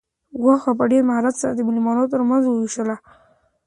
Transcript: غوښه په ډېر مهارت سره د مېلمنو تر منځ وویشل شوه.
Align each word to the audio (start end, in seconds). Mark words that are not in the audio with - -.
غوښه 0.41 0.71
په 0.79 0.83
ډېر 0.91 1.03
مهارت 1.09 1.35
سره 1.41 1.53
د 1.55 1.59
مېلمنو 1.67 2.11
تر 2.13 2.21
منځ 2.29 2.43
وویشل 2.45 2.73
شوه. 2.93 2.95